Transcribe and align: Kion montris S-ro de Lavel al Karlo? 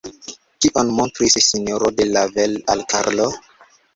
Kion 0.65 0.87
montris 0.99 1.35
S-ro 1.41 1.91
de 1.99 2.09
Lavel 2.15 2.57
al 2.75 2.81
Karlo? 2.95 3.29